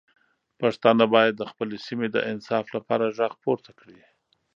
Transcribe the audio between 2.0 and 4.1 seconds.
د انصاف لپاره غږ پورته کړي.